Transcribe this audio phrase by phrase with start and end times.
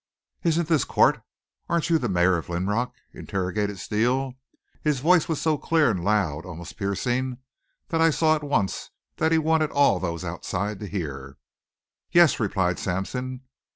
[0.41, 1.21] "Isn't this court?
[1.69, 4.33] Aren't you the mayor of Linrock?" interrogated Steele.
[4.81, 7.37] His voice was so clear and loud, almost piercing,
[7.89, 11.37] that I saw at once that he wanted all those outside to hear.
[12.11, 13.41] "Yes," replied Sampson.